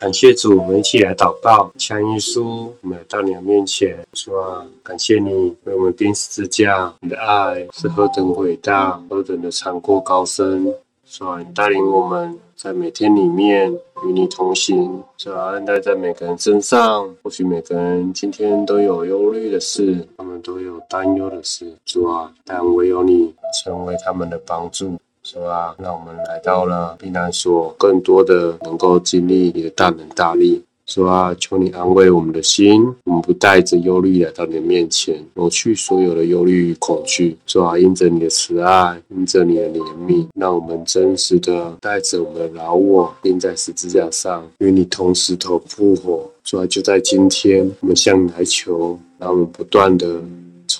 [0.00, 1.70] 感谢主，我们一起来祷告。
[1.76, 10.74] 强耶稣，我们来到你的面前，说，感谢你为我们钉十字架，你的爱是何等伟大，何等的长阔高深。
[11.04, 13.70] 说，你带领我们在每天里面
[14.06, 15.02] 与你同行。
[15.18, 17.06] 说啊，恩待在每个人身上。
[17.22, 21.70] 或许每个人今天都有忧虑的事，他们都有担忧的事。
[21.84, 24.98] 主啊，但唯有你成为他们的帮助。
[25.22, 25.74] 是吧？
[25.78, 30.62] 让我们来到了避难所，更多的能够经历你的大能大力。
[30.86, 31.32] 是吧？
[31.38, 37.36] 求你安慰我们的心，我们不带着忧虑来到你的面前，抹去所有的忧虑与恐惧。
[37.46, 37.78] 是吧？
[37.78, 46.28] 因着你的慈爱，因着你的怜悯，让我们真实的带着我们的老我钉在十字架上，与你同石头复活。
[46.42, 46.66] 是吧？
[46.66, 50.20] 就在今天，我们向你来求，让我们不断的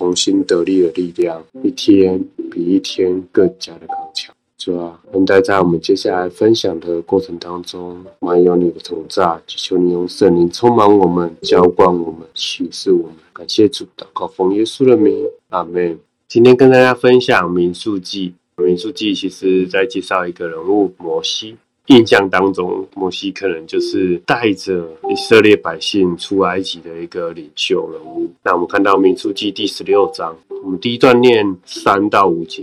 [0.00, 2.18] 重新得力的力量，一天
[2.50, 4.34] 比一天更加的刚强。
[4.56, 13.16] 主啊，恩待在我们接下来分享的过程当中，满有你的同在，祈求你用圣灵充满我们，浇灌我们，启示我们。
[13.34, 15.14] 感谢主，祷告奉耶稣的名，
[15.50, 15.98] 阿门。
[16.26, 18.32] 今天跟大家分享民数记。
[18.56, 21.58] 民数记其实在介绍一个人物摩西。
[21.90, 28.30] 印象当中，摩西可能就是带着以色列百姓出埃及的一个领袖人物。
[28.44, 32.62] 那我们看到民数记第十六章，我们第一段念三到五节。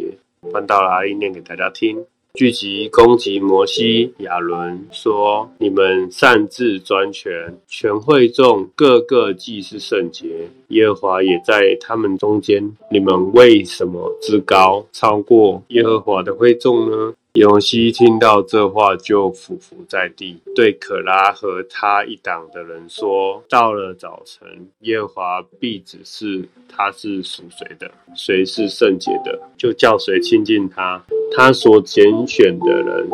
[0.54, 2.06] 翻到了阿姨念给大家听。
[2.36, 12.78] 聚集攻击摩西、亚伦，说：“你们擅自专权，全会众个个既是圣洁，耶和华也在他们中间。
[12.92, 31.00] 你们为什么自高，超过耶和华的会众呢？”永熙听到这话，就伏伏在地，对可拉和他一党的人说：“到了早晨，耶和华必指示他是属谁的，谁是圣洁的，就叫谁亲近他。
[31.36, 33.08] 他所拣选的人，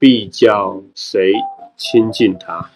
[0.00, 1.32] 必叫谁
[1.76, 2.68] 亲近他。”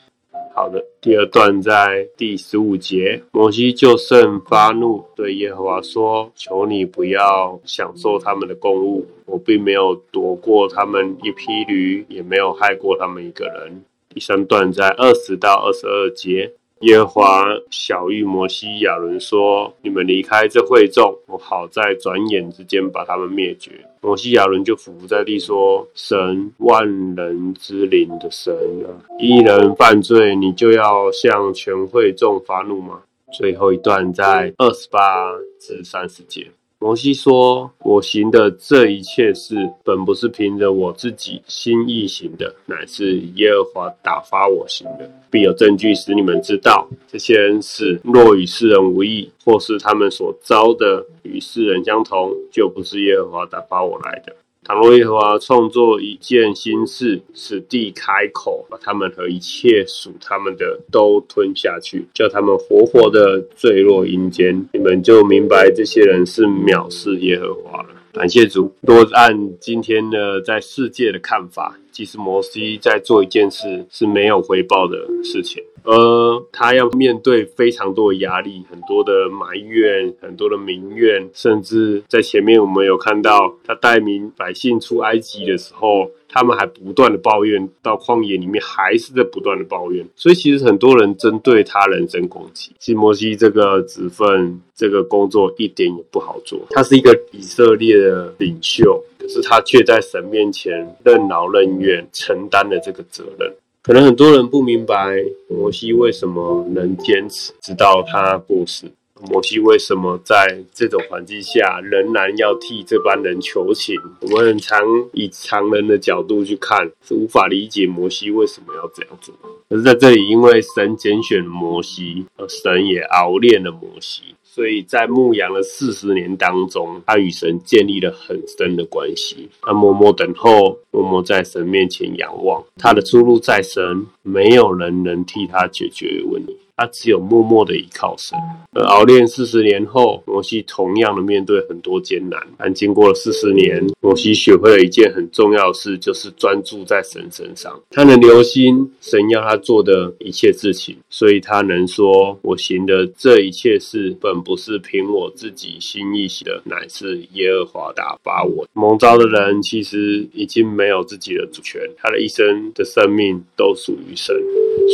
[0.63, 16.53] 好的，第二段在第十五节，摩西就甚发怒，对耶和华说：“求你不要享受他们的供物，我并没有夺过他们一批驴，也没有害过他们一个人。”第三段在二十到二十二节。
[16.83, 23.71] 耶和华小玉摩西亚伦说：“你们离开这会众，我好在转眼之间把他们灭绝。”
[24.03, 26.85] 摩西亚伦就伏在地说：“神万
[27.15, 28.53] 人之灵的神
[28.85, 28.91] 啊，
[29.21, 36.49] 一人犯罪，你就要向全会众发怒吗？”最后一段在二十八至三十节。
[36.83, 39.55] 摩西说：“我行的这一切事，
[39.85, 45.09] 本不是凭着我自己心意行的，乃是耶和华打发我行的。
[45.31, 54.35] 必有证据使你们知道，这些人是若与世人无异，或是他们所遭的与世人相同，就不是耶和华打发我来的。”
[54.65, 67.89] 倘若耶和华创作一件新事，使地开口，把他们和一切属他们的都吞下去，叫他们活活的坠落阴间，你们就明白这些人是藐视耶和华了。
[68.13, 68.73] 感谢主。
[68.83, 75.61] 若按今天的在世界的看法，其实摩西在做一件事是没有回报的事情。
[75.85, 90.07] 而他要面对非常多的压力，很多的埋怨，很多的民怨，甚至在前面我们有看到他带民百姓出埃及的时候，他们还不断的抱怨，到旷野里面还是在不断的抱怨。
[90.15, 92.73] 所以其实很多人针对他人身攻击。
[92.79, 96.61] 西摩西这个职分，这个工作一点也不好做。
[96.71, 103.53] 他是一个以色列的领袖，可是他却在神面前任劳任怨，承担了这个责任。
[103.83, 105.17] 可能很多人不明白
[105.49, 108.87] 摩西为什么能坚持直到他过世。
[109.29, 113.97] 摩西为什么在这种环境下仍然要替这班人求情？
[114.21, 114.81] 我们很常
[115.13, 119.35] 以常人的角度去看，是无法理解摩西为什么要这样做。
[119.69, 124.23] 可是在这里，因为神拣选摩西，而神也熬炼了摩西。
[124.55, 129.49] 所以在牧羊的四十年当中，他与神建立了很深的关系。
[129.63, 132.63] 他默默等候，默默在神面前仰望。
[132.77, 136.55] 他的出路在神，没有人能替他解决问题。
[136.77, 138.39] 他只有默默的依靠神，
[138.73, 142.41] 而熬练四十年后，摩西同样的面对很多艰难。
[142.59, 147.79] 但经过了四十年，摩西学会了一件很重要的事，就是专注在神身上。
[147.91, 164.35] 他能留心神要他做的一切事情，所以他能说：“我行的这一切事，本不是凭我自己心意行的，乃是耶和华打发我。”蒙召的人其实已经没有自己的主权，他的一生的生命都属于神。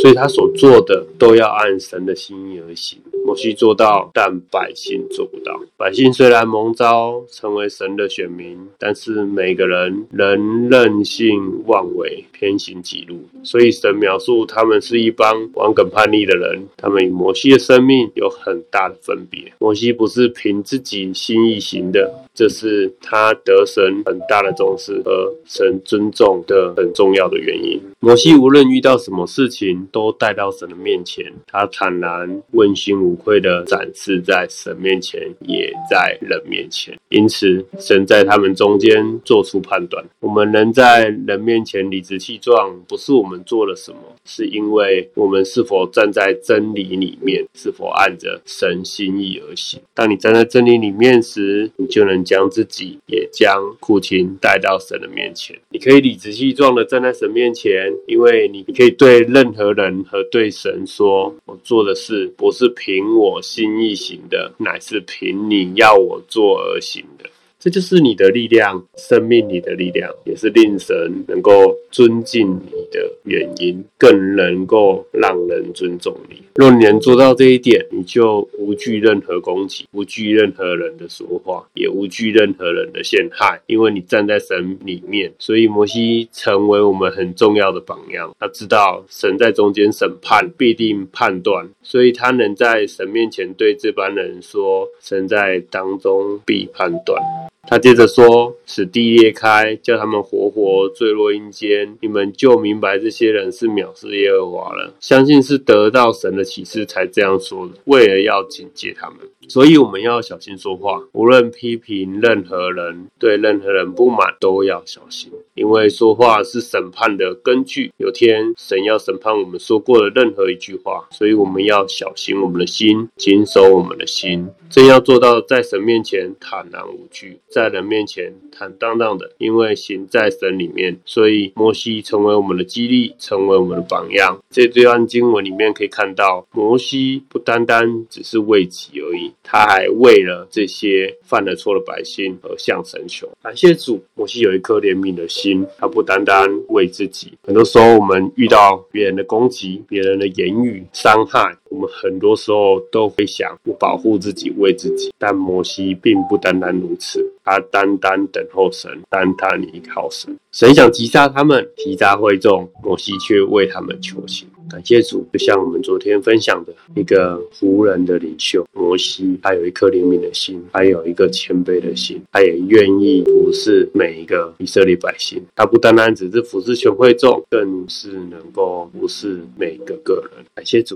[0.01, 2.99] 所以他所做的都要按按神的心意而行。
[3.25, 5.59] 摩西做到，但百姓做不到。
[5.77, 13.19] 百姓虽然蒙召成为神的选民，但是每个人仍任性妄为，偏行己路。
[13.43, 19.53] 所以神描述他们是一帮顽梗叛逆的人，他们与摩西的生命有很大的分别。
[19.59, 27.79] 摩西不是凭自己心意行的，这是他得神很大的重视和神尊重的很重要的原因。
[27.99, 36.95] 摩西无论遇到什么事情，都带到神的面前，他坦然问心无无愧的展示在神面前，也在人面前。
[37.09, 40.03] 因此，神在他们中间做出判断。
[40.19, 49.81] 我们能在人面前理直气壮，不是我们做了什么，是因为我们是否站在真理里面，是否按着神心意而行。
[49.95, 55.57] 当你站在真理里面时，你就能将自己也将父亲带到神的面前。
[55.69, 76.43] 你可以理直气壮的站在神面前，因为你你可以对任何人和对神说：“我做的事不是凭凭我心意行的，乃是凭你要我做而行。”的，这就是你的力量，生命里的力量，也是令神能够尊敬你的原因，更能够让人尊重你。
[76.55, 85.31] 若你能做到这一点，你就无惧任何攻击，无惧任何人的说话，也无惧任何人的陷害，因为你站在神里面。
[85.39, 88.35] 所以摩西成为我们很重要的榜样。
[88.39, 97.21] 他知道神在中间审判，必定判断，所以他能在神面前对这班人说：“神在当中必判断。”
[97.69, 104.95] 他接着说：“使地裂开，叫他们活活坠落阴间，你们就明白这些人是藐视耶和华了。
[104.99, 109.19] 相信是得到神的启示才这样说的，为了要警戒他们。
[109.47, 117.91] 所以我们要小心说话，无论批评任何人，对任何人不满，都要小心，因为说话是审判的根据。
[117.97, 134.39] 有天神要审判我们说过的任何一句话，所以我们要小心我们的心，谨守我们的心，真要做到在神面前坦然无惧。”在人面前坦荡荡的，因为行在神里面，所以摩西成为我们的激励，成为我们的榜样。
[134.49, 143.27] 在这段经文里面可以看到，摩西不单单只是为己而已，他还为了这些犯了错的百姓而向神求。
[143.41, 147.33] 感谢主，摩西有一颗怜悯的心，他不单单为自己。
[147.43, 155.11] 很多时候，我们遇到别人的攻击、别人的言语伤害，我们很多时候都会想不保护自己，为自己。
[155.17, 157.25] 但摩西并不单单如此。
[157.43, 160.37] 他单单等候神，单单依靠神。
[160.51, 164.47] 神想击杀他们，击杀会众，摩西却为他们求情。
[164.69, 175.41] 感谢主，就像我们昨天分享的一个湖人的领袖摩西，他有一颗怜悯的心，还有一个谦卑的心，他也愿意服侍每一个以色列百姓。
[175.55, 180.45] 他不单单只是服侍全会众，更是能够服侍每一个个人。
[180.53, 180.87] 感谢主。